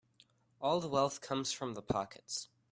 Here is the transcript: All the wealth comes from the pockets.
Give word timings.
All 0.59 0.79
the 0.79 0.87
wealth 0.87 1.21
comes 1.21 1.51
from 1.51 1.75
the 1.75 1.83
pockets. 1.83 2.49